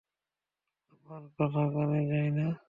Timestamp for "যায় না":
2.07-2.47